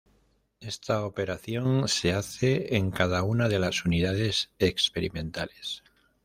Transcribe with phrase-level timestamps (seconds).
[0.61, 5.83] Esta operación se hace en cada una de las unidades experimentales.